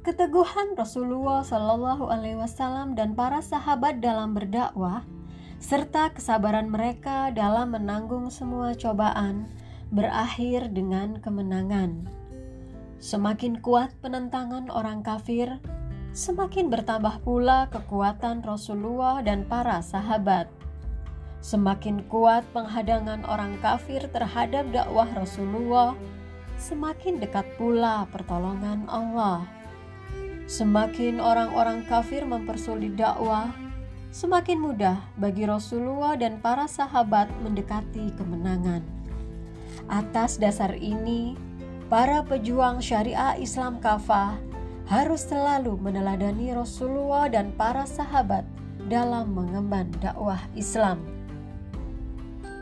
keteguhan 0.00 0.72
Rasulullah 0.80 1.44
Shallallahu 1.44 2.08
Alaihi 2.08 2.40
Wasallam 2.40 2.96
dan 2.96 3.12
para 3.12 3.44
sahabat 3.44 4.00
dalam 4.00 4.32
berdakwah, 4.32 5.04
serta 5.60 6.08
kesabaran 6.16 6.72
mereka 6.72 7.28
dalam 7.36 7.76
menanggung 7.76 8.32
semua 8.32 8.72
cobaan, 8.72 9.44
berakhir 9.92 10.72
dengan 10.72 11.20
kemenangan. 11.20 12.08
Semakin 12.96 13.60
kuat 13.60 13.92
penentangan 14.00 14.72
orang 14.72 15.04
kafir, 15.04 15.60
semakin 16.16 16.72
bertambah 16.72 17.20
pula 17.20 17.68
kekuatan 17.68 18.40
Rasulullah 18.40 19.20
dan 19.20 19.44
para 19.44 19.84
sahabat. 19.84 20.48
Semakin 21.40 22.04
kuat 22.08 22.44
penghadangan 22.52 23.24
orang 23.24 23.56
kafir 23.64 24.04
terhadap 24.12 24.68
dakwah 24.72 25.08
Rasulullah, 25.12 25.96
semakin 26.60 27.20
dekat 27.20 27.44
pula 27.56 28.04
pertolongan 28.12 28.84
Allah. 28.88 29.59
Semakin 30.50 31.22
orang-orang 31.22 31.86
kafir 31.86 32.26
mempersulit 32.26 32.98
dakwah, 32.98 33.54
semakin 34.10 34.58
mudah 34.58 34.98
bagi 35.14 35.46
Rasulullah 35.46 36.18
dan 36.18 36.42
para 36.42 36.66
sahabat 36.66 37.30
mendekati 37.46 38.10
kemenangan. 38.18 38.82
Atas 39.86 40.42
dasar 40.42 40.74
ini, 40.74 41.38
para 41.86 42.26
pejuang 42.26 42.82
syariah 42.82 43.38
Islam 43.38 43.78
kafah 43.78 44.42
harus 44.90 45.22
selalu 45.22 45.78
meneladani 45.78 46.50
Rasulullah 46.50 47.30
dan 47.30 47.54
para 47.54 47.86
sahabat 47.86 48.42
dalam 48.90 49.30
mengemban 49.30 49.86
dakwah 50.02 50.42
Islam. 50.58 50.98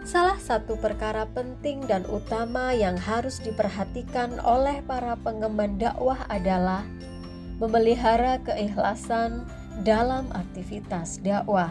Salah 0.05 0.37
satu 0.37 0.77
perkara 0.77 1.25
penting 1.33 1.89
dan 1.89 2.05
utama 2.13 2.77
yang 2.77 3.01
harus 3.01 3.41
diperhatikan 3.41 4.37
oleh 4.45 4.85
para 4.85 5.17
pengemban 5.25 5.81
dakwah 5.81 6.21
adalah 6.29 6.85
memelihara 7.59 8.39
keikhlasan 8.47 9.47
dalam 9.83 10.27
aktivitas 10.35 11.23
dakwah. 11.23 11.71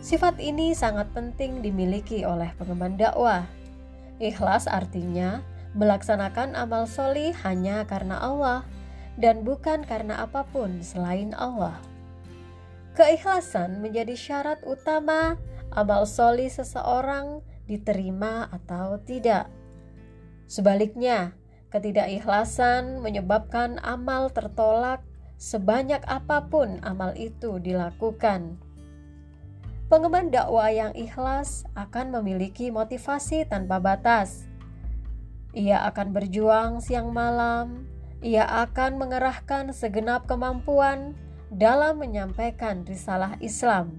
Sifat 0.00 0.40
ini 0.40 0.72
sangat 0.72 1.12
penting 1.12 1.60
dimiliki 1.60 2.24
oleh 2.24 2.48
pengemban 2.56 2.96
dakwah. 2.96 3.44
Ikhlas 4.20 4.64
artinya 4.64 5.44
melaksanakan 5.76 6.56
amal 6.56 6.88
soli 6.88 7.32
hanya 7.44 7.84
karena 7.84 8.16
Allah 8.20 8.64
dan 9.20 9.44
bukan 9.44 9.84
karena 9.84 10.24
apa 10.24 10.48
pun 10.48 10.80
selain 10.80 11.36
Allah. 11.36 11.76
Keikhlasan 12.96 13.84
menjadi 13.84 14.16
syarat 14.16 14.60
utama 14.64 15.36
amal 15.72 16.08
soli 16.08 16.48
seseorang 16.50 17.44
diterima 17.70 18.50
atau 18.50 18.98
tidak. 19.04 19.46
Sebaliknya, 20.50 21.38
ketidakikhlasan 21.70 22.98
menyebabkan 22.98 23.78
amal 23.82 24.28
tertolak 24.30 25.02
sebanyak 25.40 26.02
apa 26.04 26.50
pun 26.50 26.82
amal 26.84 27.16
itu 27.16 27.56
dilakukan. 27.62 28.60
Pengemban 29.90 30.30
dakwah 30.30 30.70
yang 30.70 30.94
ikhlas 30.94 31.66
akan 31.74 32.14
memiliki 32.14 32.70
motivasi 32.70 33.42
tanpa 33.50 33.82
batas. 33.82 34.46
Ia 35.50 35.82
akan 35.90 36.14
berjuang 36.14 36.78
siang 36.78 37.10
malam, 37.10 37.90
ia 38.22 38.46
akan 38.46 39.02
mengerahkan 39.02 39.74
segenap 39.74 40.30
kemampuan 40.30 41.18
dalam 41.50 41.98
menyampaikan 41.98 42.86
risalah 42.86 43.34
Islam. 43.42 43.98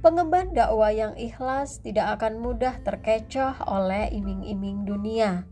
Pengemban 0.00 0.52
dakwah 0.52 0.92
yang 0.92 1.12
ikhlas 1.16 1.80
tidak 1.84 2.20
akan 2.20 2.40
mudah 2.40 2.76
terkecoh 2.84 3.56
oleh 3.68 4.08
iming-iming 4.12 4.88
dunia. 4.88 5.44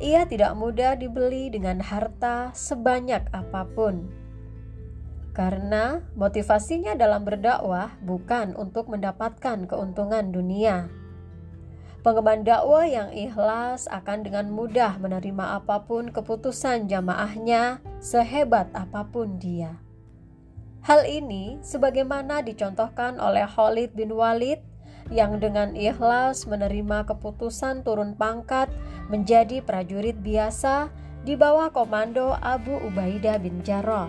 Ia 0.00 0.24
tidak 0.24 0.56
mudah 0.56 0.96
dibeli 0.96 1.52
dengan 1.52 1.80
harta 1.84 2.52
sebanyak 2.56 3.28
apa 3.30 3.68
pun. 3.72 4.08
Karena 5.36 6.02
motivasinya 6.18 6.96
dalam 6.98 7.22
berdakwah 7.22 7.94
bukan 8.02 8.56
untuk 8.58 8.90
mendapatkan 8.90 9.68
keuntungan 9.68 10.32
dunia. 10.32 10.90
Pengemban 12.00 12.48
dakwah 12.48 12.88
yang 12.88 13.12
ikhlas 13.12 13.84
akan 13.92 14.24
dengan 14.24 14.48
mudah 14.48 14.96
menerima 14.96 15.60
apa 15.60 15.84
pun 15.84 16.08
keputusan 16.08 16.88
jamaahnya, 16.88 17.84
sehebat 18.00 18.72
apa 18.72 19.04
pun 19.04 19.36
dia. 19.36 19.76
Hal 20.80 21.04
ini 21.04 21.60
sebagaimana 21.60 22.40
dicontohkan 22.40 23.20
oleh 23.20 23.44
Khalid 23.44 23.92
bin 23.92 24.16
Walid 24.16 24.64
yang 25.10 25.42
dengan 25.42 25.74
ikhlas 25.74 26.46
menerima 26.46 27.04
keputusan 27.10 27.82
turun 27.82 28.14
pangkat 28.14 28.70
menjadi 29.10 29.58
prajurit 29.60 30.14
biasa 30.22 30.88
di 31.26 31.34
bawah 31.34 31.68
komando 31.74 32.38
Abu 32.38 32.78
Ubaidah 32.78 33.42
bin 33.42 33.60
Jarrah. 33.66 34.08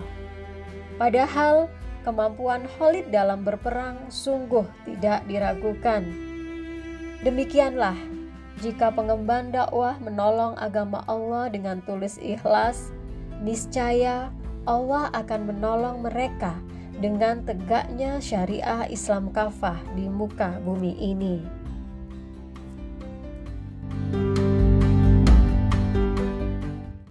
Padahal 0.96 1.66
kemampuan 2.06 2.64
Khalid 2.78 3.10
dalam 3.10 3.42
berperang 3.42 4.08
sungguh 4.08 4.64
tidak 4.86 5.26
diragukan. 5.26 6.06
Demikianlah 7.26 7.98
jika 8.62 8.94
pengemban 8.94 9.50
dakwah 9.50 9.98
menolong 9.98 10.54
agama 10.54 11.02
Allah 11.10 11.50
dengan 11.50 11.82
tulus 11.82 12.18
ikhlas, 12.22 12.94
niscaya 13.42 14.30
Allah 14.62 15.10
akan 15.10 15.50
menolong 15.50 16.06
mereka 16.06 16.54
dengan 17.02 17.42
tegaknya 17.42 18.22
syariah 18.22 18.86
Islam 18.86 19.34
kafah 19.34 19.82
di 19.98 20.06
muka 20.06 20.62
bumi 20.62 20.94
ini. 21.02 21.61